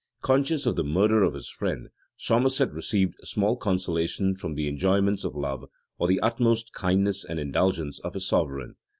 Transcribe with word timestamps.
Conscious 0.23 0.65
of 0.65 0.75
the 0.77 0.83
murder 0.83 1.21
of 1.21 1.35
his 1.35 1.47
friend, 1.51 1.89
Somerset 2.17 2.73
received 2.73 3.17
small 3.23 3.55
consolation 3.55 4.33
from 4.35 4.55
the 4.55 4.67
enjoyments 4.67 5.23
of 5.23 5.35
love, 5.35 5.65
or 5.99 6.07
the 6.07 6.19
utmost 6.21 6.73
kindness 6.73 7.23
and 7.23 7.39
indulgence 7.39 7.99
of 7.99 8.15
his 8.15 8.27
sovereign. 8.27 8.77